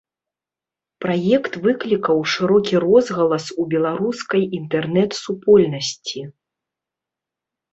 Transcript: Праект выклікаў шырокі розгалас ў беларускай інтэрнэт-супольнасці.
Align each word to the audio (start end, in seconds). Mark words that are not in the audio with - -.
Праект 1.03 1.53
выклікаў 1.65 2.17
шырокі 2.35 2.75
розгалас 2.85 3.45
ў 3.61 3.75
беларускай 3.75 4.43
інтэрнэт-супольнасці. 4.61 6.19